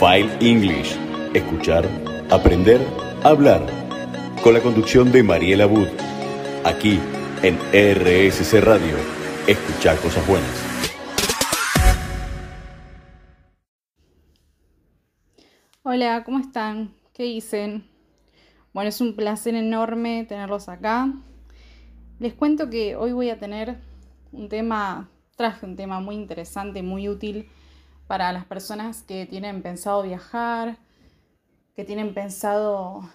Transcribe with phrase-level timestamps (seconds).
[0.00, 0.96] File English.
[1.34, 1.86] Escuchar,
[2.30, 2.80] aprender,
[3.22, 3.66] hablar.
[4.42, 5.88] Con la conducción de Mariela Wood.
[6.64, 6.98] Aquí
[7.42, 8.96] en RSC Radio.
[9.46, 10.48] Escuchar cosas buenas.
[15.82, 16.94] Hola, ¿cómo están?
[17.12, 17.84] ¿Qué dicen?
[18.72, 21.12] Bueno, es un placer enorme tenerlos acá.
[22.18, 23.76] Les cuento que hoy voy a tener
[24.32, 27.50] un tema, traje un tema muy interesante, muy útil
[28.10, 30.78] para las personas que tienen pensado viajar,
[31.76, 33.08] que tienen pensado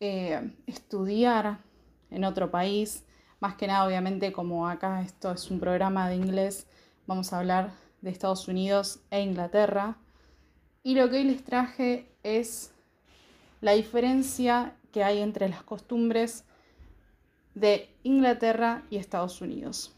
[0.00, 1.60] eh, estudiar
[2.10, 3.04] en otro país.
[3.38, 6.66] Más que nada, obviamente, como acá esto es un programa de inglés,
[7.06, 9.98] vamos a hablar de Estados Unidos e Inglaterra.
[10.82, 12.72] Y lo que hoy les traje es
[13.60, 16.42] la diferencia que hay entre las costumbres
[17.54, 19.94] de Inglaterra y Estados Unidos.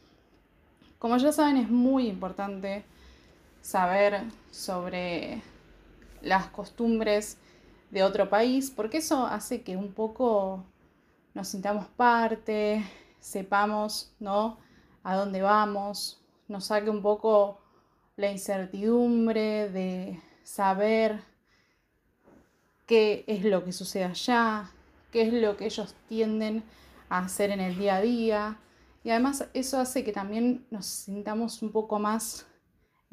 [0.98, 2.84] Como ya saben, es muy importante
[3.62, 5.42] saber sobre
[6.20, 7.38] las costumbres
[7.90, 10.64] de otro país, porque eso hace que un poco
[11.34, 12.84] nos sintamos parte,
[13.20, 14.58] sepamos, ¿no?
[15.02, 17.60] A dónde vamos, nos saque un poco
[18.16, 21.22] la incertidumbre de saber
[22.86, 24.70] qué es lo que sucede allá,
[25.10, 26.62] qué es lo que ellos tienden
[27.08, 28.58] a hacer en el día a día.
[29.04, 32.46] Y además eso hace que también nos sintamos un poco más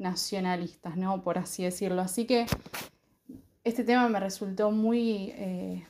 [0.00, 1.22] nacionalistas, ¿no?
[1.22, 2.02] Por así decirlo.
[2.02, 2.46] Así que
[3.62, 5.86] este tema me resultó muy eh,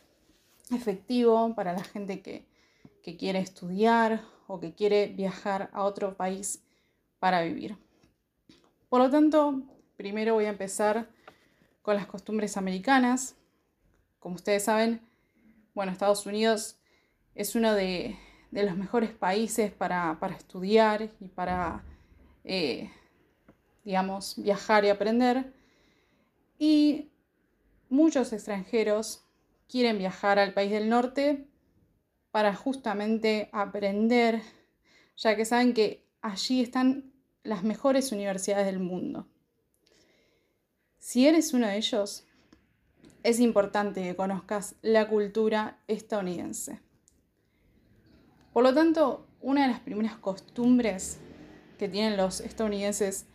[0.72, 2.44] efectivo para la gente que,
[3.02, 6.62] que quiere estudiar o que quiere viajar a otro país
[7.20, 7.77] para vivir.
[8.89, 9.62] Por lo tanto,
[9.97, 11.08] primero voy a empezar
[11.83, 13.36] con las costumbres americanas.
[14.19, 15.00] Como ustedes saben,
[15.74, 16.77] bueno, Estados Unidos
[17.34, 18.19] es uno de,
[18.50, 21.84] los mejores países para, estudiar y para
[22.42, 22.91] eh,
[23.84, 25.53] digamos, viajar y aprender.
[26.59, 27.11] Y
[27.89, 29.25] muchos extranjeros
[29.69, 31.47] quieren viajar al país del norte
[32.31, 34.42] para justamente aprender,
[35.17, 39.27] ya que saben que allí están las mejores universidades del mundo.
[40.98, 42.24] Si eres uno de ellos,
[43.23, 46.80] es importante que conozcas la cultura estadounidense.
[48.52, 51.19] Por lo tanto, una de las primeras costumbres
[51.79, 53.27] que tienen los estadounidenses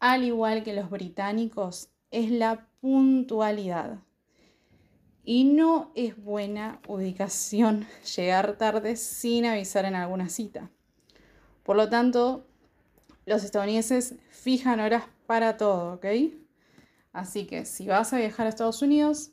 [0.00, 4.00] al igual que los británicos, es la puntualidad.
[5.22, 10.70] Y no es buena ubicación llegar tarde sin avisar en alguna cita.
[11.62, 12.46] Por lo tanto,
[13.26, 16.06] los estadounidenses fijan horas para todo, ¿ok?
[17.12, 19.32] Así que si vas a viajar a Estados Unidos,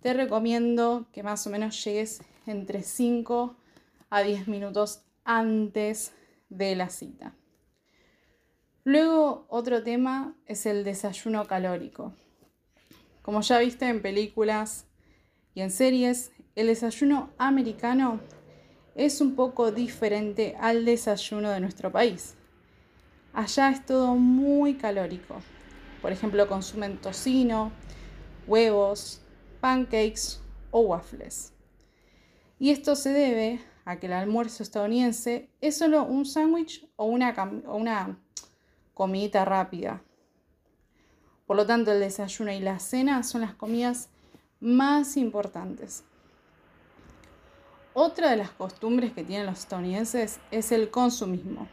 [0.00, 3.56] te recomiendo que más o menos llegues entre 5
[4.08, 6.12] a 10 minutos antes
[6.48, 7.34] de la cita.
[8.86, 12.12] Luego, otro tema es el desayuno calórico.
[13.20, 14.86] Como ya viste en películas
[15.54, 18.20] y en series, el desayuno americano
[18.94, 22.36] es un poco diferente al desayuno de nuestro país.
[23.32, 25.42] Allá es todo muy calórico.
[26.00, 27.72] Por ejemplo, consumen tocino,
[28.46, 29.20] huevos,
[29.60, 31.52] pancakes o waffles.
[32.60, 37.34] Y esto se debe a que el almuerzo estadounidense es solo un sándwich o una,
[37.66, 38.22] o una
[38.96, 40.00] comida rápida.
[41.46, 44.08] Por lo tanto, el desayuno y la cena son las comidas
[44.58, 46.02] más importantes.
[47.92, 51.68] Otra de las costumbres que tienen los estadounidenses es el consumismo.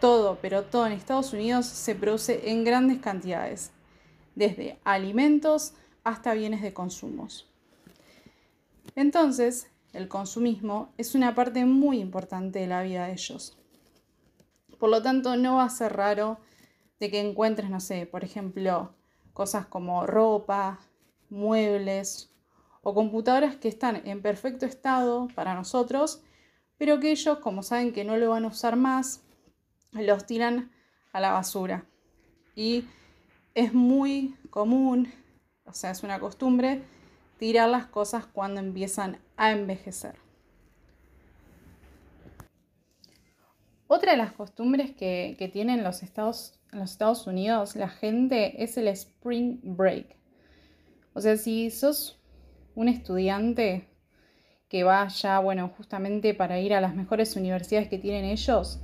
[0.00, 3.72] Todo, pero todo en Estados Unidos se produce en grandes cantidades,
[4.36, 5.74] desde alimentos
[6.04, 7.26] hasta bienes de consumo.
[8.94, 13.58] Entonces, el consumismo es una parte muy importante de la vida de ellos.
[14.78, 16.38] Por lo tanto, no va a ser raro
[17.00, 18.94] de que encuentres, no sé, por ejemplo,
[19.32, 20.80] cosas como ropa,
[21.28, 22.30] muebles
[22.82, 26.22] o computadoras que están en perfecto estado para nosotros,
[26.78, 29.22] pero que ellos, como saben que no lo van a usar más,
[29.92, 30.70] los tiran
[31.12, 31.86] a la basura.
[32.54, 32.84] Y
[33.54, 35.12] es muy común,
[35.64, 36.82] o sea, es una costumbre,
[37.38, 40.25] tirar las cosas cuando empiezan a envejecer.
[43.88, 48.88] Otra de las costumbres que, tienen los Estados, los Estados Unidos la gente es el
[48.88, 50.16] spring break.
[51.12, 52.20] O sea, si sos
[52.74, 53.88] un estudiante
[54.68, 58.80] que va ya, bueno, justamente para ir a las mejores universidades que tienen ellos,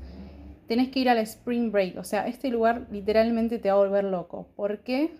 [0.68, 1.98] tenés que ir al spring break.
[1.98, 4.48] O sea, este lugar literalmente te va a volver loco.
[4.54, 5.10] ¿Por qué?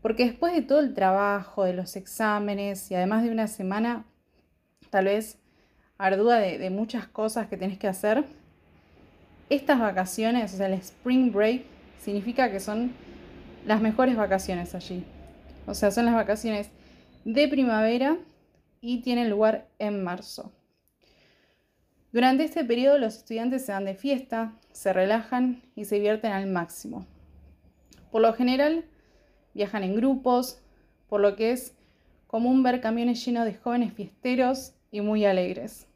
[0.00, 4.06] Porque después de todo el trabajo, de los exámenes y además de una semana,
[4.90, 5.40] tal vez
[5.98, 8.24] ardua de, de muchas cosas que tenés que hacer,
[9.50, 11.62] estas vacaciones, o sea, el spring break,
[12.00, 12.92] significa que son
[13.66, 15.04] las mejores vacaciones allí.
[15.66, 16.70] O sea, son las vacaciones
[17.24, 18.16] de primavera
[18.80, 20.52] y tienen lugar en marzo.
[22.12, 26.46] Durante este periodo los estudiantes se van de fiesta, se relajan y se divierten al
[26.46, 27.06] máximo.
[28.10, 28.84] Por lo general,
[29.52, 30.62] viajan en grupos,
[31.08, 31.74] por lo que es
[32.26, 35.87] común ver camiones llenos de jóvenes fiesteros y muy alegres.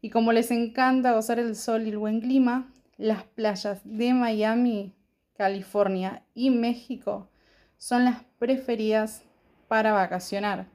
[0.00, 4.94] Y como les encanta gozar el sol y el buen clima, las playas de Miami,
[5.36, 7.30] California y México
[7.78, 9.22] son las preferidas
[9.68, 10.66] para vacacionar.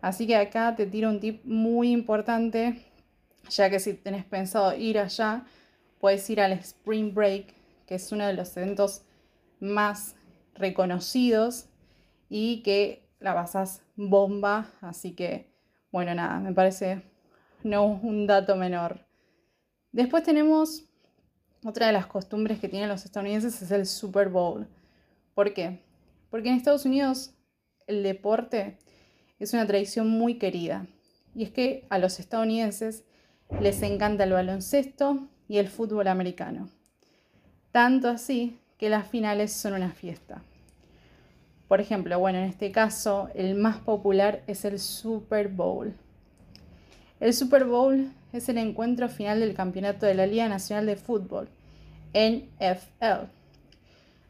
[0.00, 2.84] Así que acá te tiro un tip muy importante,
[3.48, 5.44] ya que si tenés pensado ir allá,
[5.98, 7.54] puedes ir al Spring Break,
[7.86, 9.02] que es uno de los eventos
[9.60, 10.14] más
[10.54, 11.66] reconocidos
[12.28, 14.70] y que la pasas bomba.
[14.80, 15.50] Así que,
[15.90, 17.02] bueno, nada, me parece
[17.64, 19.06] no un dato menor.
[19.92, 20.84] Después tenemos
[21.64, 24.66] otra de las costumbres que tienen los estadounidenses es el Super Bowl.
[25.34, 25.80] ¿Por qué?
[26.30, 27.34] Porque en Estados Unidos
[27.86, 28.78] el deporte
[29.38, 30.86] es una tradición muy querida.
[31.34, 33.04] Y es que a los estadounidenses
[33.60, 36.68] les encanta el baloncesto y el fútbol americano.
[37.72, 40.42] Tanto así que las finales son una fiesta.
[41.66, 45.94] Por ejemplo, bueno, en este caso el más popular es el Super Bowl.
[47.20, 51.48] El Super Bowl es el encuentro final del campeonato de la Liga Nacional de Fútbol,
[52.12, 53.28] NFL,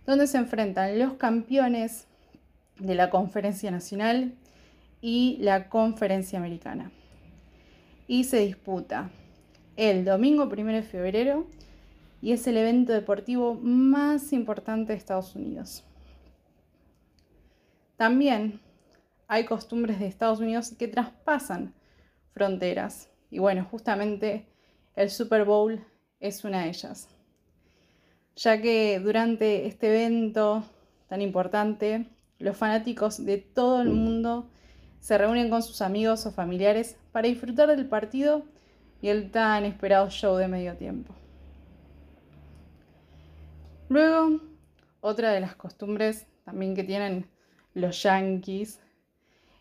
[0.07, 2.07] donde se enfrentan los campeones
[2.79, 4.35] de la Conferencia Nacional
[5.01, 6.91] y la Conferencia Americana.
[8.07, 9.11] Y se disputa
[9.77, 11.47] el domingo 1 de febrero
[12.21, 15.85] y es el evento deportivo más importante de Estados Unidos.
[17.97, 18.61] También
[19.27, 21.73] hay costumbres de Estados Unidos que traspasan
[22.35, 23.09] fronteras.
[23.31, 24.47] Y bueno, justamente
[24.97, 25.83] el Super Bowl
[26.21, 27.09] es una de ellas.
[28.37, 30.65] Ya que durante este evento
[31.09, 32.09] tan importante,
[32.39, 34.51] los fanáticos de todo el mundo
[35.01, 38.43] se reúnen con sus amigos o familiares para disfrutar del partido
[39.01, 41.15] y el tan esperado show de medio tiempo.
[43.89, 44.41] Luego,
[45.01, 47.29] otra de las costumbres también que tienen
[47.75, 48.81] los yankees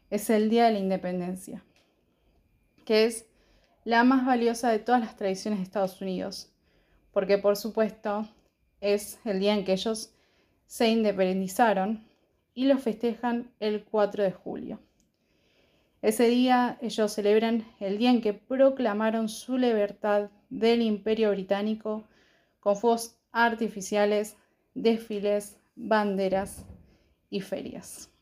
[0.09, 1.63] es el Día de la Independencia
[2.85, 3.25] que es
[3.83, 6.51] la más valiosa de todas las tradiciones de Estados Unidos,
[7.11, 8.27] porque por supuesto
[8.81, 10.13] es el día en que ellos
[10.67, 12.03] se independizaron
[12.53, 14.79] y lo festejan el 4 de julio.
[16.01, 22.03] Ese día ellos celebran el día en que proclamaron su libertad del imperio británico
[22.59, 24.35] con fuegos artificiales,
[24.73, 26.65] desfiles, banderas
[27.29, 28.12] y ferias.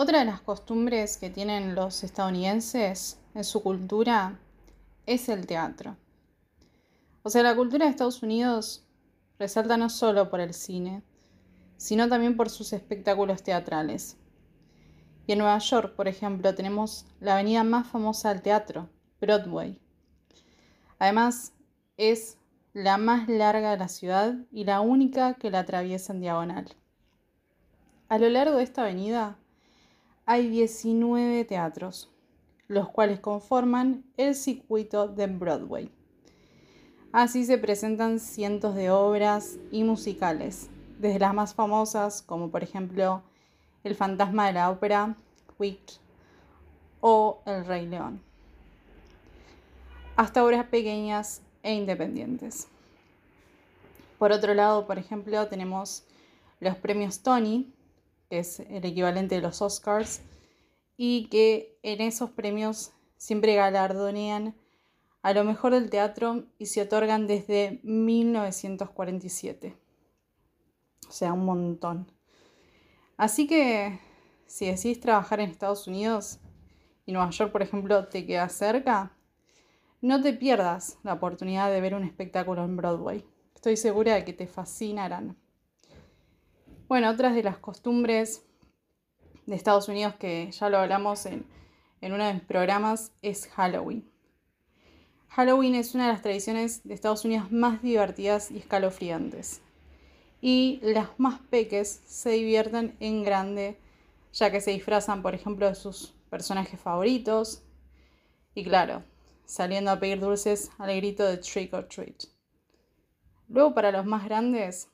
[0.00, 4.38] Otra de las costumbres que tienen los estadounidenses en su cultura
[5.06, 5.96] es el teatro.
[7.24, 8.86] O sea, la cultura de Estados Unidos
[9.40, 11.02] resalta no solo por el cine,
[11.78, 14.16] sino también por sus espectáculos teatrales.
[15.26, 18.88] Y en Nueva York, por ejemplo, tenemos la avenida más famosa del teatro,
[19.20, 19.80] Broadway.
[21.00, 21.54] Además,
[21.96, 22.38] es
[22.72, 26.68] la más larga de la ciudad y la única que la atraviesa en diagonal.
[28.08, 29.36] A lo largo de esta avenida
[30.28, 32.10] hay 19 teatros,
[32.66, 35.90] los cuales conforman el circuito de Broadway.
[37.12, 40.68] Así se presentan cientos de obras y musicales,
[40.98, 43.22] desde las más famosas como por ejemplo
[43.84, 45.16] El fantasma de la ópera,
[45.58, 45.92] Wick
[47.00, 48.20] o El Rey León,
[50.14, 52.68] hasta obras pequeñas e independientes.
[54.18, 56.04] Por otro lado, por ejemplo, tenemos
[56.60, 57.72] los premios Tony,
[58.28, 60.20] que es el equivalente de los Oscars,
[60.96, 64.54] y que en esos premios siempre galardonean
[65.22, 69.76] a lo mejor del teatro y se otorgan desde 1947.
[71.08, 72.12] O sea, un montón.
[73.16, 73.98] Así que
[74.46, 76.38] si decís trabajar en Estados Unidos
[77.06, 79.16] y Nueva York, por ejemplo, te queda cerca,
[80.00, 83.24] no te pierdas la oportunidad de ver un espectáculo en Broadway.
[83.54, 85.36] Estoy segura de que te fascinarán.
[86.88, 88.46] Bueno, otras de las costumbres
[89.44, 91.44] de Estados Unidos que ya lo hablamos en,
[92.00, 94.10] uno de mis programas es Halloween.
[95.28, 99.60] Halloween es una de las tradiciones de Estados Unidos más divertidas y escalofriantes.
[100.40, 103.78] Y las más peques se divierten en grande,
[104.32, 107.64] ya que se disfrazan, por ejemplo, de sus personajes favoritos.
[108.54, 109.02] Y claro,
[109.44, 112.24] saliendo a pedir dulces al grito de trick or treat.
[113.46, 114.88] Luego, para los más grandes,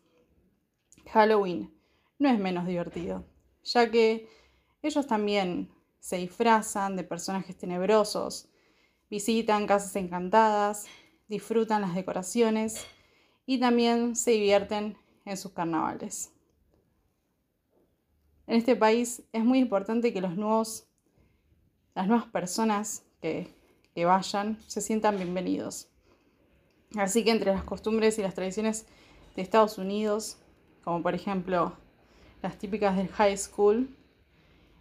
[1.12, 1.73] Halloween
[2.24, 3.22] no es menos divertido,
[3.62, 4.26] ya que
[4.82, 8.48] ellos también se disfrazan de personajes tenebrosos,
[9.10, 10.86] visitan casas encantadas,
[11.28, 12.86] disfrutan las decoraciones
[13.44, 16.32] y también se divierten en sus carnavales.
[18.46, 20.86] En este país es muy importante que los nuevos,
[21.94, 23.54] las nuevas personas que,
[23.94, 25.88] que vayan se sientan bienvenidos.
[26.96, 28.86] Así que entre las costumbres y las tradiciones
[29.36, 30.38] de Estados Unidos,
[30.84, 31.83] como por ejemplo
[32.44, 33.88] las típicas del high school,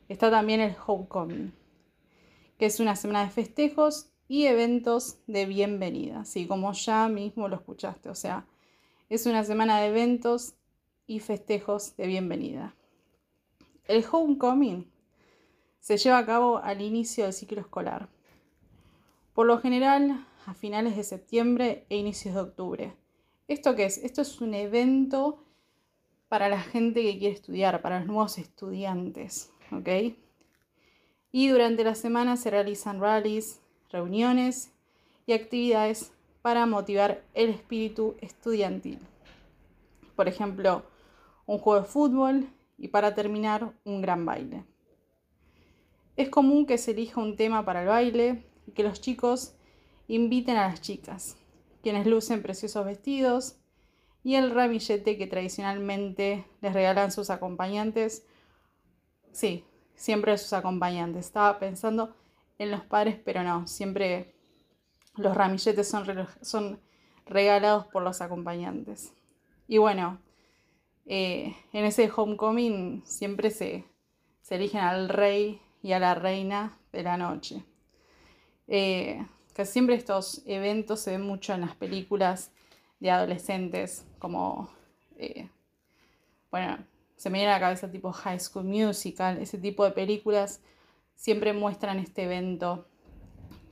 [0.09, 1.53] está también el homecoming,
[2.59, 7.55] que es una semana de festejos y eventos de bienvenida, así como ya mismo lo
[7.55, 8.45] escuchaste, o sea,
[9.07, 10.55] es una semana de eventos
[11.07, 12.75] y festejos de bienvenida.
[13.85, 14.91] El homecoming
[15.79, 18.09] se lleva a cabo al inicio del ciclo escolar.
[19.33, 22.93] Por lo general, a finales de septiembre e inicios de octubre.
[23.47, 23.99] ¿Esto qué es?
[23.99, 25.45] Esto es un evento
[26.33, 30.15] para la gente que quiere estudiar, para los nuevos estudiantes, ¿ok?
[31.31, 33.61] Y durante la semana se realizan rallies,
[33.91, 34.71] reuniones
[35.27, 36.11] y actividades
[36.41, 38.97] para motivar el espíritu estudiantil.
[40.15, 40.81] Por ejemplo,
[41.45, 42.47] un juego de fútbol
[42.79, 44.65] y para terminar un gran baile.
[46.15, 49.53] Es común que se elija un tema para el baile y que los chicos
[50.07, 51.37] inviten a las chicas,
[51.83, 53.57] quienes lucen preciosos vestidos
[54.23, 58.25] y el ramillete que tradicionalmente les regalan sus acompañantes.
[59.31, 59.65] Sí,
[59.95, 61.25] siempre sus acompañantes.
[61.25, 62.15] Estaba pensando
[62.57, 64.33] en los padres, pero no, siempre
[65.15, 66.05] los ramilletes son,
[66.41, 66.79] son
[67.25, 69.13] regalados por los acompañantes.
[69.67, 70.21] Y bueno,
[71.05, 73.85] eh, en ese homecoming siempre se,
[74.41, 77.65] se, eligen al rey y a la reina de la noche.
[78.67, 82.51] Eh, que siempre estos eventos se ven mucho en las películas
[83.03, 84.69] de adolescentes, como,
[85.17, 85.49] eh,
[86.49, 86.77] bueno,
[87.17, 90.61] se me viene a la cabeza tipo High School Musical, ese tipo de películas
[91.17, 92.87] siempre muestran este evento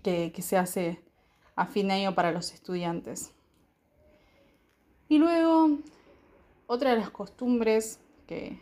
[0.04, 1.02] que, se hace
[1.56, 3.34] a fin de año para los estudiantes.
[5.08, 5.78] Y luego,
[6.68, 8.60] otra de las costumbres que,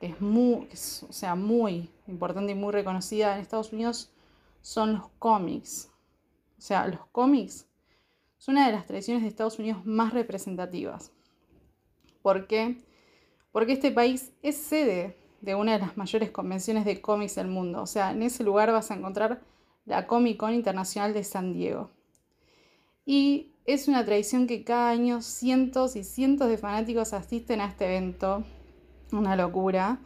[0.00, 0.68] es, muy,
[1.06, 4.10] o sea, muy importante y muy reconocida en Estados Unidos
[4.62, 5.90] son los cómics.
[6.58, 7.66] O sea, los cómics
[8.38, 11.12] son una de las tradiciones de Estados Unidos más representativas.
[12.22, 12.78] ¿Por qué?
[13.52, 17.82] Porque este país es sede de una de las mayores convenciones de cómics del mundo.
[17.82, 19.40] O sea, en ese lugar vas a encontrar
[19.84, 21.90] la Comic Con Internacional de San Diego.
[23.04, 27.86] Y es una tradición que cada año cientos y cientos de fanáticos asisten a este
[27.86, 28.44] evento.
[29.12, 30.00] Una locura.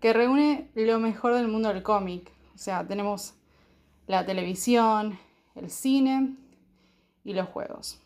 [0.00, 2.32] Que reúne lo mejor del mundo del cómic.
[2.54, 3.34] O sea, tenemos
[4.06, 5.18] la televisión,
[5.54, 6.36] el cine
[7.24, 8.00] y los juegos.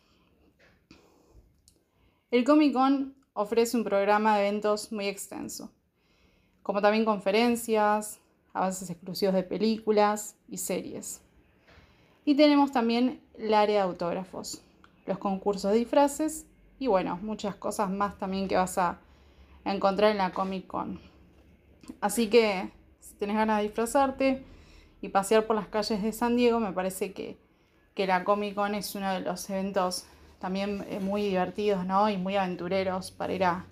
[2.31, 5.71] El Comic Con ofrece un programa de eventos muy extenso,
[6.63, 8.19] como también conferencias,
[8.53, 11.21] avances exclusivos de películas y series.
[12.25, 14.61] Y tenemos también el área de autógrafos,
[15.05, 16.45] los concursos de disfraces
[16.79, 18.99] y bueno, muchas cosas más también que vas a
[19.63, 20.99] encontrar en la Comic Con.
[22.01, 24.43] Así que si tenés ganas de disfrazarte
[25.01, 27.37] y pasear por las calles de San Diego, me parece que
[27.95, 30.05] que la Comic Con es uno de los eventos
[30.39, 32.09] también eh, muy divertidos, ¿no?
[32.09, 33.65] Y muy aventureros para ir a,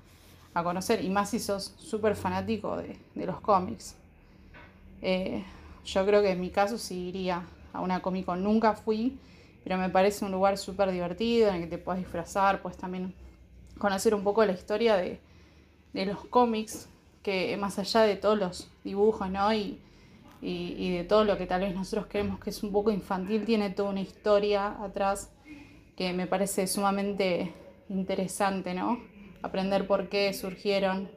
[0.63, 3.95] conocer, y más si sos súper fanático de, los cómics.
[5.01, 5.43] Eh,
[5.83, 8.43] yo creo que en mi caso sí iría a una Comic Con.
[8.43, 9.17] Nunca fui,
[9.63, 13.13] pero me parece un lugar súper divertido en el que te puedes disfrazar, pues también
[13.77, 15.19] conocer un poco la historia de,
[15.91, 16.87] de los cómics,
[17.23, 19.51] que más allá de todos los dibujos, ¿no?
[20.45, 23.69] Y, de todo lo que tal vez nosotros creemos que es un poco infantil, tiene
[23.69, 25.31] toda una historia atrás
[25.95, 27.53] que me parece sumamente
[27.87, 28.99] interesante, ¿no?
[29.41, 31.09] Aprender por qué surgieron,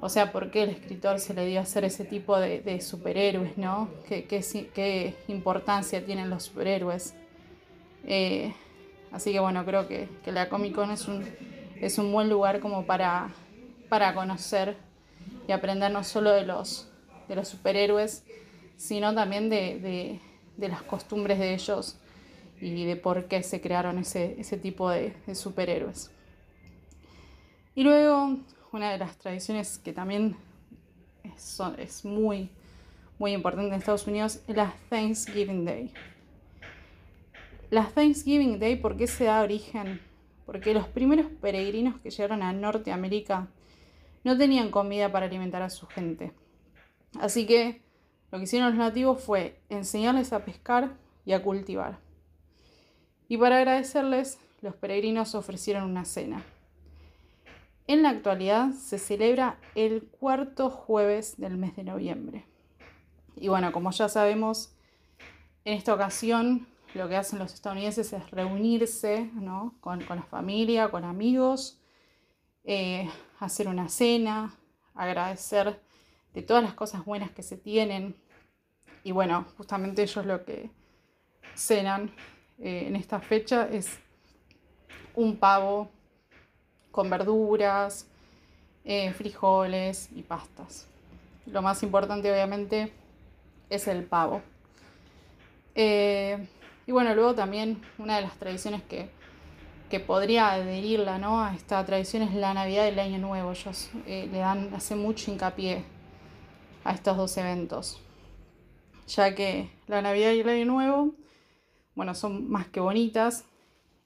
[0.00, 3.56] o sea, por qué el escritor se le dio a hacer ese tipo de, superhéroes,
[3.56, 3.88] ¿no?
[4.08, 7.14] ¿Qué, qué, importancia tienen los superhéroes?
[8.04, 8.52] Eh,
[9.12, 11.24] así que bueno, creo que, la Comic Con es un,
[11.80, 13.28] es un buen lugar como para,
[13.88, 14.76] para conocer
[15.46, 16.88] y aprender no solo de los
[17.28, 18.24] de los superhéroes,
[18.76, 20.20] sino también de,
[20.56, 21.98] las costumbres de ellos
[22.60, 26.10] y de por qué se crearon ese, tipo de, superhéroes.
[27.74, 28.38] Y luego,
[28.72, 30.36] una de las tradiciones que también
[31.24, 32.50] es, es muy,
[33.18, 35.92] muy importante en Estados Unidos es la Thanksgiving Day.
[37.70, 40.00] La Thanksgiving Day, ¿por qué se da origen?
[40.46, 43.48] Porque los primeros peregrinos que llegaron a Norteamérica
[44.22, 46.32] no tenían comida para alimentar a su gente.
[47.20, 47.82] Así que
[48.30, 51.98] lo que hicieron los nativos fue enseñarles a pescar y a cultivar.
[53.28, 56.42] Y para agradecerles, los peregrinos ofrecieron una cena.
[57.88, 62.44] En la actualidad se celebra el cuarto jueves del mes de noviembre.
[63.36, 64.72] Y bueno, como ya sabemos,
[65.64, 69.30] En esta ocasión lo que hacen los estadounidenses es reunirse
[69.80, 71.80] con, la familia, con amigos,
[72.62, 74.54] eh, hacer una cena,
[74.94, 75.80] agradecer
[76.36, 78.14] de todas las cosas buenas que se tienen.
[79.02, 80.68] Y bueno, justamente ellos lo que
[81.54, 82.10] cenan
[82.58, 83.98] eh, en esta fecha es
[85.14, 85.88] un pavo
[86.90, 88.06] con verduras,
[88.84, 90.86] eh, frijoles y pastas.
[91.46, 92.92] Lo más importante obviamente
[93.70, 94.42] es el pavo.
[95.74, 96.46] Eh,
[96.86, 99.08] y bueno, luego también una de las tradiciones que,
[100.06, 101.42] podría adherirla ¿no?
[101.42, 103.52] a esta tradición es la Navidad del Año Nuevo.
[103.52, 105.95] Ellos le dan, hace mucho hincapié
[106.86, 108.00] a estos dos eventos,
[109.08, 111.14] ya que la Navidad y el Año Nuevo,
[111.96, 113.44] bueno, son más que bonitas,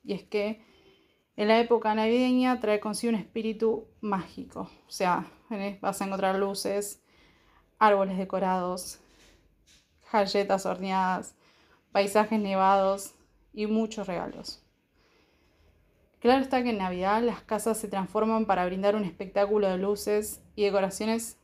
[0.03, 0.65] y es que
[1.37, 5.31] en la época navideña trae consigo un espíritu mágico, o sea,
[5.83, 7.03] vas a encontrar luces,
[7.79, 8.99] árboles decorados,
[10.11, 11.35] galletas horneadas,
[11.93, 13.13] paisajes nevados
[13.53, 14.65] y muchos regalos.
[16.21, 20.43] Claro está que en Navidad las casas se transforman para brindar un espectáculo de luces
[20.55, 21.40] y decoraciones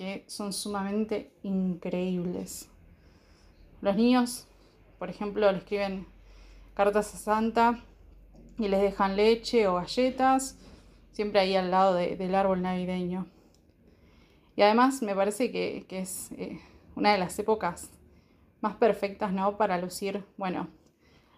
[0.00, 2.70] que son sumamente increíbles.
[3.82, 4.46] Los niños,
[4.98, 6.06] por ejemplo, le escriben
[6.72, 7.84] cartas a Santa
[8.58, 10.56] y les dejan leche o galletas,
[11.12, 13.26] siempre ahí al lado del árbol navideño.
[14.56, 16.58] Y además me parece que, es eh,
[16.96, 17.90] una de las épocas
[18.62, 19.58] más perfectas, ¿no?
[19.58, 20.68] Para lucir, bueno,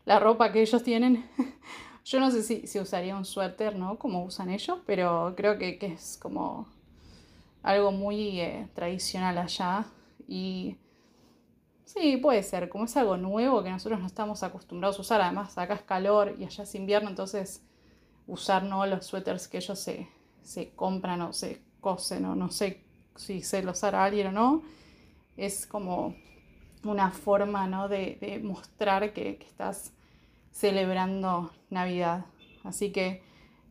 [0.04, 1.28] la ropa que ellos tienen.
[2.04, 3.98] Yo no sé si, usaría un suéter, ¿no?
[3.98, 6.68] Como usan ellos, pero creo que, es como
[7.62, 9.86] algo muy eh, tradicional allá.
[10.28, 10.76] Y
[11.84, 15.20] sí, puede ser, como es algo nuevo que nosotros no estamos acostumbrados a usar.
[15.20, 17.62] Además, acá es calor y allá es invierno, entonces
[18.26, 18.86] usar ¿no?
[18.86, 22.82] los suéteres que ellos se, compran o se cosen o no sé
[23.16, 24.62] si se los hará alguien o no.
[25.36, 26.14] Es como
[26.84, 27.88] una forma ¿no?
[27.88, 29.92] de, mostrar que, estás
[30.50, 32.26] celebrando Navidad.
[32.64, 33.22] Así que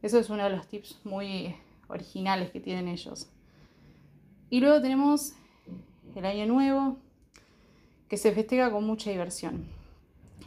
[0.01, 1.55] eso es uno de los tips muy
[1.87, 3.29] originales que tienen ellos.
[4.51, 5.33] Y luego tenemos
[6.13, 6.97] el Año Nuevo,
[8.09, 9.65] que se festeja con mucha diversión.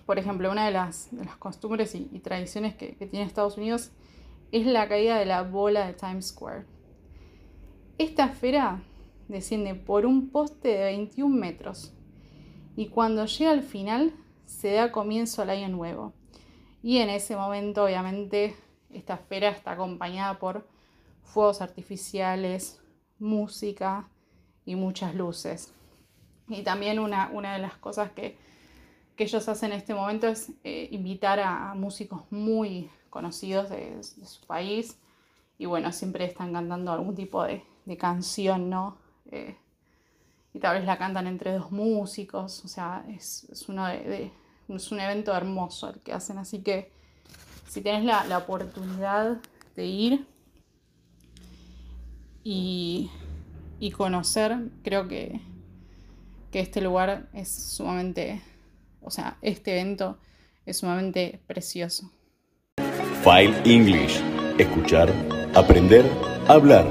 [0.04, 3.92] Por ejemplo, una de las, costumbres y, tradiciones que, que, tiene Estados Unidos
[4.52, 6.66] es la caída de la bola de Times Square.
[7.96, 8.82] Esta esfera
[9.28, 11.94] desciende por un poste de 21 metros
[12.76, 14.12] y cuando llega al final
[14.44, 16.12] se da comienzo al año nuevo.
[16.82, 18.54] Y en ese momento obviamente
[18.92, 20.68] esta esfera está acompañada por
[21.22, 22.83] fuegos artificiales,
[23.24, 24.08] música
[24.64, 25.72] y muchas luces.
[26.48, 28.38] Y también una, de las cosas que,
[29.16, 34.98] ellos hacen en este momento es eh, invitar a, músicos muy conocidos de, su país.
[35.56, 37.62] Y bueno, siempre están cantando algún tipo de,
[37.96, 38.96] canción, ¿no?
[39.30, 39.56] Eh,
[40.54, 44.30] y tal vez la cantan entre dos músicos, o sea, es, uno de,
[44.68, 46.92] es un evento hermoso el que hacen, así que
[47.68, 49.38] si tenés la, oportunidad
[49.74, 50.26] de ir
[52.44, 53.10] y,
[53.96, 55.40] conocer, creo que,
[56.52, 58.42] que este lugar es sumamente,
[59.00, 60.18] o sea, este evento
[60.66, 62.12] es sumamente precioso.
[63.22, 64.20] File English.
[64.58, 65.10] Escuchar,
[65.54, 66.04] aprender,
[66.46, 66.90] hablar.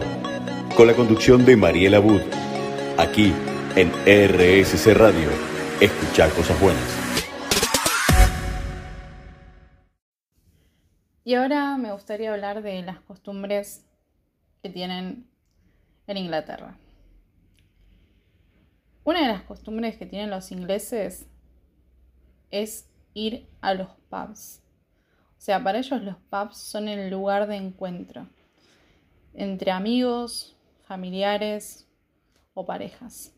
[0.75, 2.21] Con la conducción de Mariela Wood.
[2.97, 3.31] Aquí
[3.75, 5.29] en RSC Radio.
[5.79, 7.03] Escuchar cosas buenas.
[11.23, 13.85] Y ahora me gustaría hablar de las costumbres
[14.61, 15.25] que tienen
[16.07, 16.77] en Inglaterra.
[19.03, 21.27] Una de las costumbres que tienen los ingleses
[22.51, 24.61] es ir a los pubs.
[25.37, 28.27] O sea, para ellos los pubs son el lugar de encuentro
[29.33, 31.87] entre amigos, familiares
[32.53, 33.33] o parejas.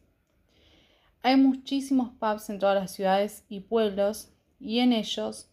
[1.21, 5.49] Hay muchísimos pubs en todas las ciudades y pueblos y en ellos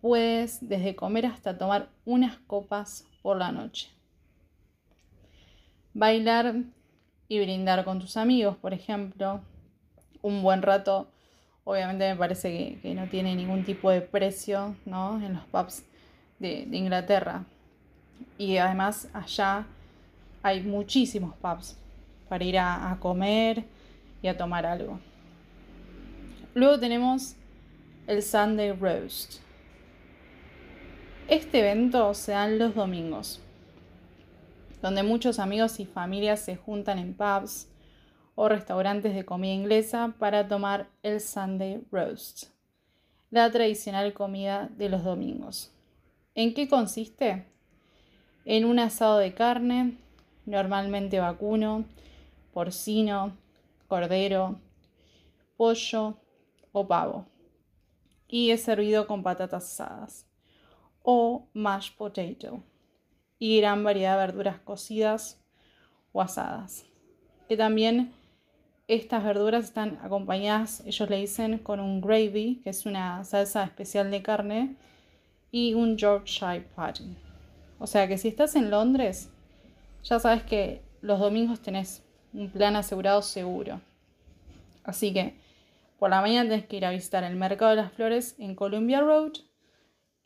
[0.00, 3.88] puedes desde comer hasta tomar unas copas por la noche.
[5.94, 6.54] Bailar
[7.28, 9.40] y brindar con tus amigos, por ejemplo,
[10.22, 11.08] un buen rato,
[11.64, 15.16] obviamente me parece que, no tiene ningún tipo de precio ¿no?
[15.24, 15.84] en los pubs
[16.38, 17.44] de, Inglaterra.
[18.38, 19.66] Y además allá
[20.42, 21.76] hay muchísimos pubs
[22.28, 23.64] para ir a comer
[24.22, 24.98] y a tomar algo.
[26.54, 27.36] Luego tenemos
[28.06, 29.40] el Sunday Roast.
[31.28, 33.40] Este evento se da los domingos,
[34.82, 37.68] donde muchos amigos y familias se juntan en pubs
[38.34, 42.44] o restaurantes de comida inglesa para tomar el Sunday Roast,
[43.30, 45.72] la tradicional comida de los domingos.
[46.34, 47.46] ¿En qué consiste?
[48.44, 49.98] En un asado de carne,
[50.46, 51.84] normalmente vacuno,
[52.54, 53.36] porcino,
[53.88, 54.58] cordero,
[55.56, 56.16] pollo
[56.72, 57.26] o pavo,
[58.26, 60.26] y es servido con patatas asadas
[61.02, 62.62] o mashed potato
[63.40, 65.40] y gran variedad de verduras cocidas
[66.12, 66.84] o asadas.
[67.48, 68.12] Que también
[68.86, 74.10] estas verduras están acompañadas, ellos le dicen, con un gravy, que es una salsa especial
[74.10, 74.76] de carne,
[75.50, 77.16] y un Yorkshire pudding.
[77.78, 79.30] O sea que si estás en Londres,
[80.04, 83.80] ya sabes que los domingos tenés un plan asegurado seguro.
[84.84, 85.34] Así que
[85.98, 89.00] por la mañana tenés que ir a visitar el Mercado de las Flores en Columbia
[89.00, 89.32] Road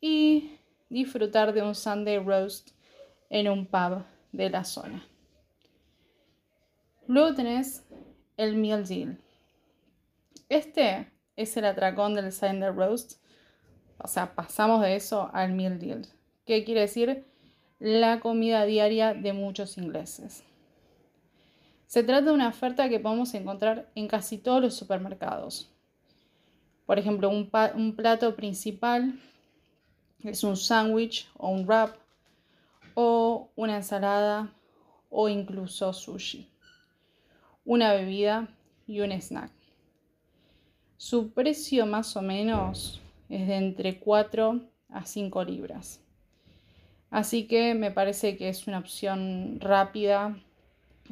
[0.01, 0.59] y
[0.91, 2.74] disfrutar de un Sunday roast
[3.35, 5.05] en un pub de la zona.
[7.09, 7.85] Luego tenés
[8.37, 9.19] el Meal Deal.
[10.49, 13.15] Este es el atracón del Sunday roast.
[13.99, 16.07] O sea, pasamos de eso al Meal Deal.
[16.47, 17.27] ¿Qué quiere decir?
[17.81, 20.45] La comida diaria de muchos ingleses.
[21.89, 25.73] Se trata de una oferta que podemos encontrar en casi todos los supermercados.
[26.87, 29.19] Por ejemplo, un, plato principal
[30.23, 32.04] es un sándwich o un wrap
[32.95, 34.53] o una ensalada
[35.11, 36.49] o incluso sushi.
[37.65, 38.49] Una bebida
[38.87, 39.51] y un snack.
[40.97, 46.01] Su precio más o menos es de entre 4 a 5 libras.
[47.11, 50.37] Así que me parece que es una opción rápida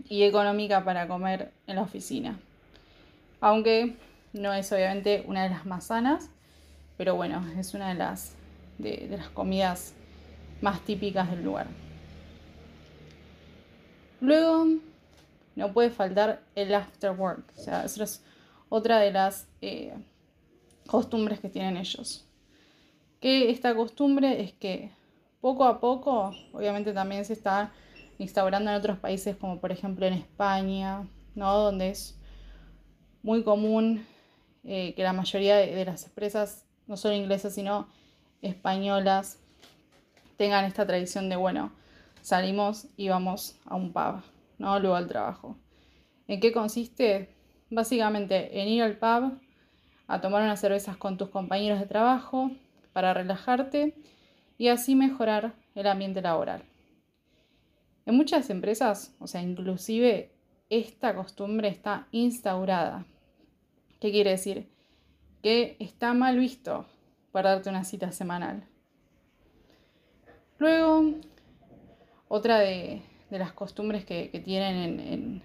[0.08, 2.40] y económica para comer en la oficina.
[3.40, 3.96] Aunque
[4.32, 6.30] no es obviamente una de las más sanas,
[6.96, 8.34] pero bueno, es una de las,
[8.78, 9.94] de, las comidas
[10.62, 11.66] más típicas del lugar.
[14.20, 14.66] Luego,
[15.56, 18.24] no puede faltar el after work, o sea, esa es
[18.68, 19.92] otra de las eh,
[20.86, 22.26] costumbres que tienen ellos.
[23.20, 24.90] Que esta costumbre es que
[25.40, 27.72] poco a poco, obviamente también se está
[28.18, 31.58] instaurando en otros países como por ejemplo en España, ¿no?
[31.58, 32.18] donde es
[33.22, 34.06] muy común
[34.64, 37.88] eh, que la mayoría de, las empresas, no solo inglesas, sino
[38.40, 39.38] españolas,
[40.42, 41.70] tengan esta tradición de, bueno,
[42.20, 44.24] salimos y vamos a un pub,
[44.58, 44.80] ¿no?
[44.80, 45.56] Luego al trabajo.
[46.26, 47.32] ¿En qué consiste?
[47.70, 49.38] Básicamente en ir al pub
[50.08, 52.50] a tomar unas cervezas con tus compañeros de trabajo
[52.92, 53.94] para relajarte
[54.58, 56.64] y así mejorar el ambiente laboral.
[58.04, 60.32] En muchas empresas, o sea, inclusive
[60.70, 63.06] esta costumbre está instaurada.
[64.00, 64.68] ¿Qué quiere decir?
[65.40, 66.84] Que está mal visto
[67.30, 68.71] para darte una cita semanal.
[70.62, 71.14] Luego,
[72.28, 75.42] otra de, las costumbres que, tienen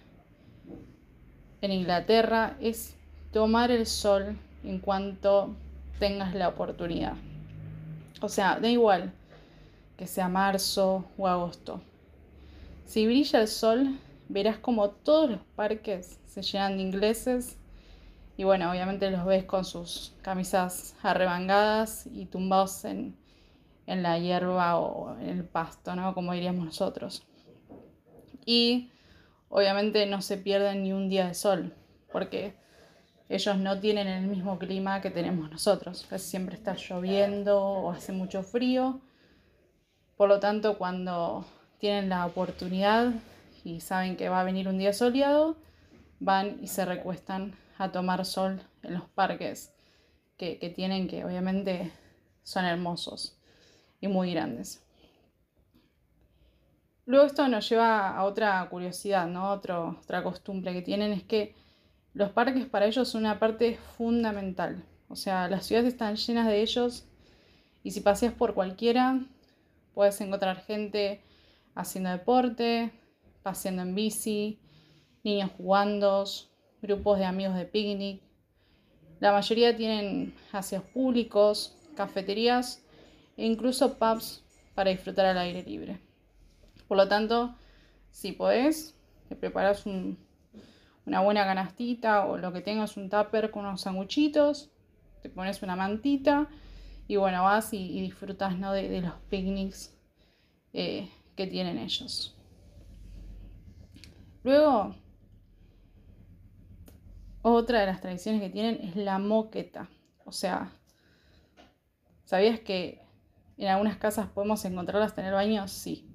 [1.60, 2.96] en, Inglaterra es
[3.34, 5.56] tomar el sol en cuanto
[5.98, 7.16] tengas la oportunidad.
[8.22, 9.12] O sea, da igual
[9.98, 11.82] que sea marzo o agosto.
[12.86, 13.98] Si brilla el sol,
[14.30, 17.58] verás como todos los parques se llenan de ingleses
[18.38, 23.16] y bueno, obviamente los ves con sus camisas arrebangadas y tumbados en,
[23.88, 26.14] en la hierba o en el pasto, ¿no?
[26.14, 27.26] Como diríamos nosotros.
[28.46, 28.92] Y
[29.50, 31.74] obviamente no se pierden ni un día de sol,
[32.12, 32.56] porque
[33.30, 36.06] ellos no tienen el mismo clima que tenemos nosotros.
[36.10, 39.02] Casi siempre está lloviendo o hace mucho frío.
[40.18, 41.46] Por lo tanto, cuando
[41.80, 43.14] tienen la oportunidad
[43.64, 45.58] y saben que va a venir un día soleado,
[46.20, 49.74] van y se recuestan a tomar sol en los parques
[50.38, 51.92] que, tienen, que obviamente
[52.44, 53.37] son hermosos
[54.02, 54.84] y muy grandes.
[57.06, 59.52] Luego esto nos lleva a otra curiosidad, ¿no?
[59.52, 61.56] otra costumbre que tienen es que
[62.14, 64.84] los parques para ellos son una parte fundamental.
[65.08, 67.06] O sea, las ciudades están llenas de ellos
[67.84, 69.22] y si paseas por cualquiera
[69.94, 71.22] puedes encontrar gente
[71.76, 72.92] haciendo deporte,
[73.42, 74.60] paseando en bici,
[75.24, 76.26] niños jugando,
[76.82, 78.22] grupos de amigos de picnic.
[79.20, 82.84] La mayoría tienen aseos públicos, cafeterías
[83.38, 84.44] e incluso pubs
[84.76, 86.00] para disfrutar al aire libre.
[86.88, 87.56] Por lo tanto,
[88.12, 88.96] si podés,
[89.30, 94.72] te preparas una buena canastita o lo que tengas, un tupper con unos sanguchitos,
[95.22, 96.48] te pones una mantita
[97.08, 99.96] y bueno, vas y, disfrutas de, los picnics
[100.74, 102.36] eh, que tienen ellos.
[104.44, 104.96] Luego,
[107.42, 109.90] otra de las tradiciones que tienen es la moqueta.
[110.26, 110.72] O sea,
[112.26, 113.07] ¿sabías que
[113.58, 115.68] en algunas casas podemos encontrarlas en el baño?
[115.68, 116.08] Sí.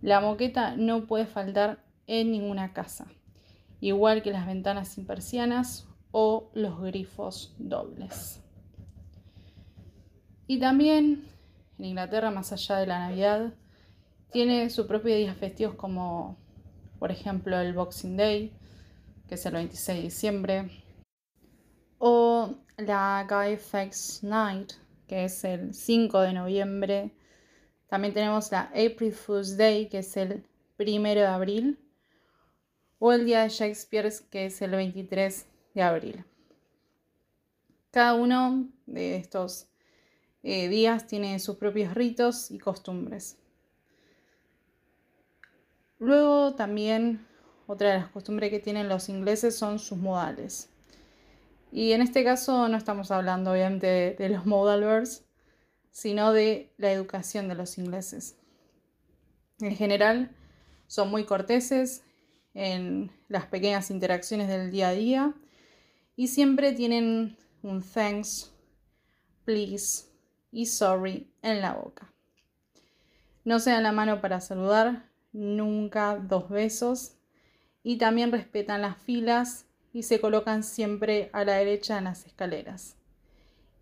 [0.00, 3.06] La moqueta no puede faltar en ninguna casa,
[3.80, 8.40] igual que las ventanas sin persianas o los grifos dobles.
[10.46, 11.24] Y también
[11.78, 13.54] en Inglaterra, más allá de la Navidad,
[14.30, 16.36] tiene su propio días festivos como
[16.98, 18.52] por ejemplo el Boxing Day,
[19.28, 20.70] que es el 26 de diciembre,
[21.98, 24.72] O la Guy Fawkes Night,
[25.06, 27.14] que es el 5 de noviembre.
[27.88, 30.46] También tenemos la April Fool's Day, que es el
[30.78, 31.78] 1 de abril.
[32.98, 36.24] O el Día de Shakespeare, que es el 23 de abril.
[37.90, 39.68] Cada uno de estos
[40.42, 43.38] eh, días tiene sus propios ritos y costumbres.
[45.98, 47.26] Luego también
[47.66, 50.68] otra de las costumbres que tienen los ingleses son sus modales.
[51.74, 55.08] Y en este caso no estamos hablando obviamente de, los modal
[55.90, 58.36] sino de la educación de los ingleses.
[59.58, 60.30] En general
[60.86, 62.04] son muy corteses
[62.54, 65.34] en las pequeñas interacciones del día a día
[66.14, 68.52] y siempre tienen un thanks,
[69.44, 70.04] please
[70.52, 72.14] y sorry en la boca.
[73.42, 77.16] No se dan la mano para saludar, nunca dos besos
[77.82, 82.96] y también respetan las filas y se colocan siempre a la derecha en las escaleras.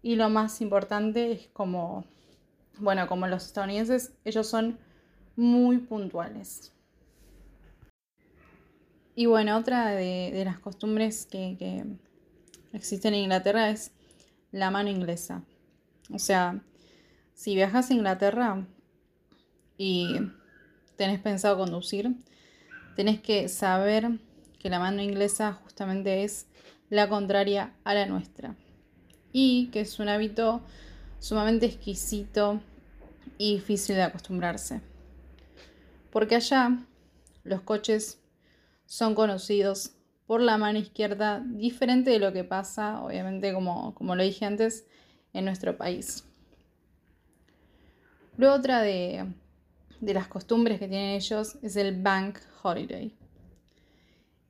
[0.02, 2.04] Y lo más importante es como,
[2.78, 4.78] bueno, como los estadounidenses, ellos son
[5.36, 6.70] muy puntuales.
[9.14, 11.86] Y bueno, otra de, las costumbres que
[12.74, 13.90] existe en Inglaterra es
[14.50, 15.42] la mano inglesa.
[16.12, 16.60] O sea,
[17.32, 18.66] si viajas a Inglaterra
[19.78, 20.18] y
[20.96, 22.14] tenés pensado conducir,
[22.96, 24.18] tenés que saber
[24.62, 25.58] que la mano inglesa
[26.22, 26.46] es
[26.90, 28.54] la contraria a la nuestra.
[29.32, 30.62] Y que es un hábito
[31.18, 32.60] sumamente exquisito
[33.38, 34.80] y difícil de acostumbrarse.
[36.10, 36.84] Porque allá
[37.44, 38.20] los coches
[38.86, 39.92] son conocidos
[40.26, 44.86] por la mano izquierda, diferente de lo que pasa, obviamente, como, como lo dije antes,
[45.32, 46.24] en nuestro país.
[48.36, 49.32] Luego otra de,
[50.00, 53.14] de las costumbres que tienen ellos es el bank holiday.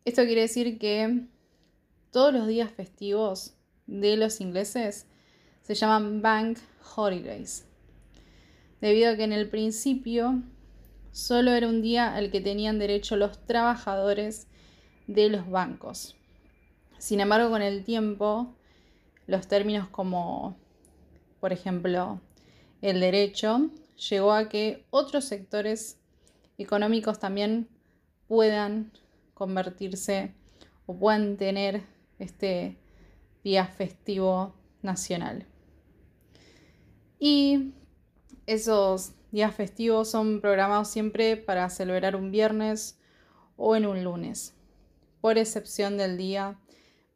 [0.05, 1.27] Esto quiere decir que
[2.11, 3.55] todos los días festivos
[3.87, 5.07] de los ingleses
[5.62, 6.59] se llaman bank
[6.97, 7.67] holidays,
[8.81, 10.43] debido a que en el principio
[11.12, 14.49] solo era un día al que tenían derecho los trabajadores
[15.07, 16.17] de los bancos.
[16.99, 18.57] Sin embargo, con el tiempo,
[19.29, 20.57] los términos como,
[21.38, 22.21] por ejemplo,
[22.81, 23.71] el derecho,
[24.11, 26.01] llegó a que otros sectores
[26.59, 27.69] económicos también
[28.27, 28.91] puedan
[29.42, 30.33] convertirse
[30.87, 31.83] o puedan tener
[32.20, 32.78] este
[33.42, 35.46] día festivo nacional.
[37.18, 37.72] Y
[38.46, 43.00] esos días festivos son programados siempre para celebrar un viernes
[43.57, 44.55] o en un lunes
[45.20, 46.57] por excepción del día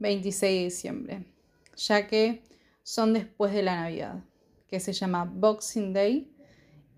[0.00, 1.26] 26 de diciembre,
[1.76, 2.42] ya que
[2.82, 4.24] son después de la Navidad,
[4.66, 6.28] que se llama Boxing Day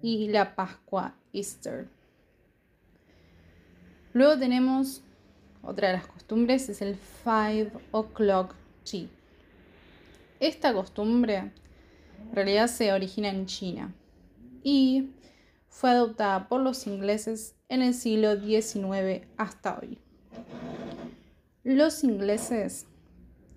[0.01, 1.91] y la Pascua Easter.
[4.15, 5.03] Luego tenemos
[5.63, 9.09] otra de las costumbres, es el 5 o'clock tea.
[10.41, 13.95] Esta costumbre en realidad se origina en China
[14.63, 15.11] y
[15.69, 19.99] fue adoptada por los ingleses en el siglo XIX hasta hoy.
[21.65, 22.87] Los ingleses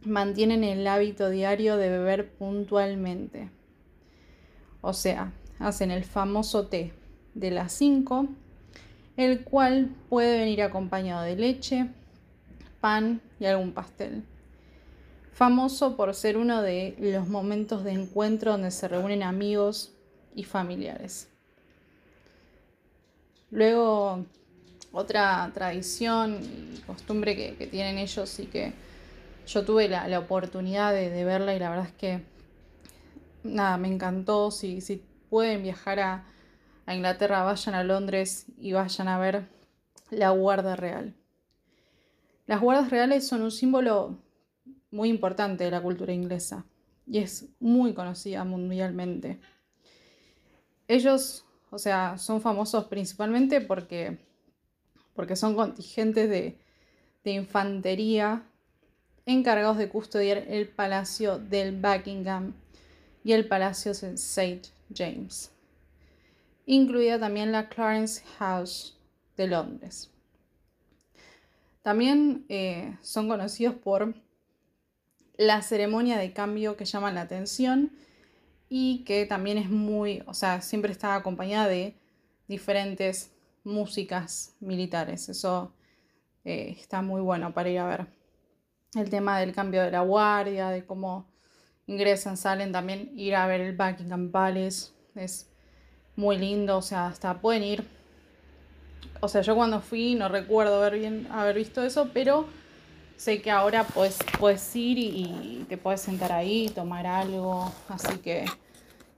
[0.03, 3.49] mantienen el hábito diario de beber puntualmente.
[4.81, 6.93] O sea, hacen el famoso té
[7.33, 8.27] de las 5,
[9.17, 11.87] el cual puede venir acompañado de leche,
[12.79, 14.23] pan y algún pastel.
[15.33, 19.91] Famoso por ser uno de los momentos de encuentro donde se reúnen amigos
[20.35, 21.27] y familiares.
[23.49, 24.25] Luego
[24.91, 28.73] otra tradición y costumbre que, tienen ellos y que
[29.47, 32.23] yo tuve la, oportunidad de, verla y la verdad es que
[33.43, 34.51] nada, me encantó.
[34.51, 36.25] Si, si pueden viajar a,
[36.91, 39.47] a Inglaterra, vayan a Londres y vayan a ver
[40.09, 41.13] la Guardia Real.
[42.47, 44.17] Las guardas reales son un símbolo
[44.91, 46.65] muy importante de la cultura inglesa
[47.07, 49.39] y es muy conocida mundialmente.
[50.87, 54.17] Ellos, o sea, son famosos principalmente porque
[55.15, 56.57] porque son contingentes de,
[57.23, 58.43] infantería
[59.25, 62.55] encargados de custodiar el Palacio del Buckingham
[63.23, 64.69] y el Palacio de St.
[64.93, 65.51] James,
[66.65, 68.97] incluida también la Clarence House
[69.37, 70.11] de Londres.
[71.81, 74.13] También eh, son conocidos por
[75.37, 77.91] la ceremonia de cambio que llama la atención
[78.69, 81.95] y que también es muy, o sea, siempre está acompañada de
[82.47, 83.31] diferentes
[83.63, 85.27] músicas militares.
[85.29, 85.73] Eso
[86.45, 88.07] eh, está muy bueno para ir a ver.
[88.93, 91.31] El tema del cambio de la guardia, de cómo
[91.87, 95.50] ingresan, salen, también ir a ver el Buckingham Palace es
[96.15, 97.87] muy lindo, o sea, hasta pueden ir.
[99.19, 102.47] O sea, yo cuando fui no recuerdo haber, bien, haber visto eso, pero
[103.17, 108.45] sé que ahora puedes, puedes ir y, te puedes sentar ahí, tomar algo, así que,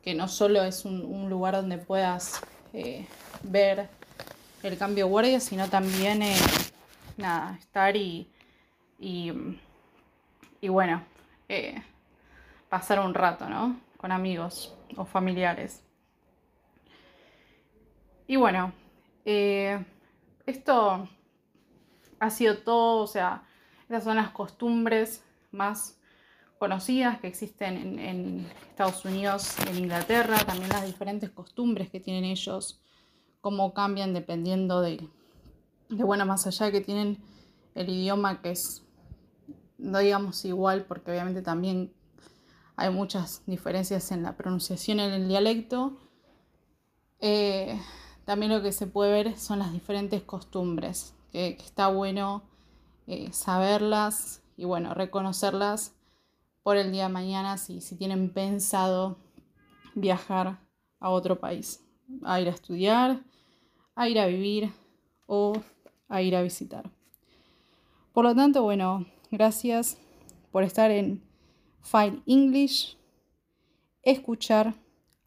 [0.03, 2.41] que no solo es un, lugar donde puedas
[2.73, 3.07] eh,
[3.43, 3.87] ver
[4.61, 6.35] el cambio guardia, sino también eh,
[7.17, 8.27] nada, estar y,
[8.99, 9.31] y,
[10.67, 11.03] bueno,
[11.49, 11.81] eh,
[12.69, 13.79] pasar un rato, ¿no?
[13.97, 15.82] Con amigos o familiares.
[18.27, 18.73] Y bueno,
[19.25, 21.07] esto
[22.19, 23.43] ha sido todo, o sea,
[23.89, 25.99] esas son las costumbres más
[26.57, 32.81] conocidas que existen en, Estados Unidos en Inglaterra, también las diferentes costumbres que tienen ellos,
[33.41, 35.07] cómo cambian dependiendo de,
[35.89, 37.19] de bueno, más allá de que tienen
[37.75, 38.83] el idioma que es,
[39.77, 41.93] no digamos igual, porque obviamente también
[42.75, 45.97] hay muchas diferencias en la pronunciación en el dialecto.
[47.19, 47.79] Eh,
[48.25, 52.43] también lo que se puede ver son las diferentes costumbres, que está bueno
[53.07, 55.93] eh, saberlas y bueno, reconocerlas
[56.63, 59.17] por el día de mañana si, si tienen pensado
[59.95, 60.59] viajar
[60.99, 61.83] a otro país,
[62.23, 63.19] a ir a estudiar,
[63.95, 64.71] a ir a vivir
[65.27, 65.53] o
[66.07, 66.89] a ir a visitar.
[68.13, 69.97] Por lo tanto, bueno, gracias
[70.51, 71.21] por estar en
[71.81, 72.97] File English,
[74.03, 74.75] escuchar,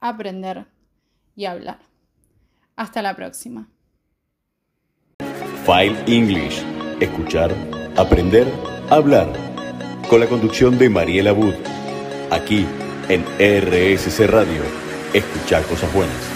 [0.01, 0.67] aprender
[1.35, 1.81] y hablar.
[2.77, 3.69] Hasta la próxima.
[5.65, 6.63] File English
[7.01, 7.51] escuchar,
[7.97, 8.47] aprender,
[8.91, 9.33] hablar.
[10.09, 11.55] Con la conducción de Mariela Wood.
[12.31, 12.67] Aquí
[13.09, 14.63] en RSC Radio.
[15.13, 16.36] Escuchar cosas buenas.